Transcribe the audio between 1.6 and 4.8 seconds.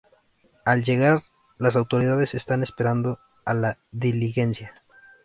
autoridades están esperando a la diligencia.